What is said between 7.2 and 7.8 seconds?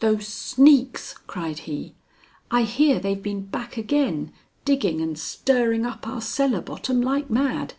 mad.